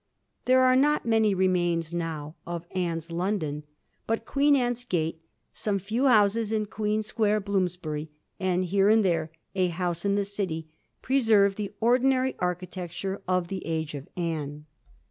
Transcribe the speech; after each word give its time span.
There 0.45 0.63
are 0.63 0.75
not 0.75 1.05
many 1.05 1.35
remains 1.35 1.93
now 1.93 2.35
of 2.43 2.65
Anne's 2.71 3.11
London, 3.11 3.65
but 4.07 4.25
Queen 4.25 4.55
Anne's 4.55 4.83
Gate, 4.83 5.21
some 5.53 5.77
few 5.77 6.07
houses 6.07 6.51
in 6.51 6.65
Queen 6.65 7.03
Square, 7.03 7.41
Bloomsbury, 7.41 8.09
and 8.39 8.63
here 8.65 8.89
and 8.89 9.05
there 9.05 9.29
a 9.53 9.67
house 9.67 10.03
in 10.03 10.15
the 10.15 10.25
City, 10.25 10.67
preserve 11.03 11.55
the 11.55 11.71
ordinary 11.79 12.35
architecture 12.39 13.21
of 13.27 13.47
the 13.49 13.63
age 13.67 13.93
of 13.93 14.07
Anne. 14.17 14.65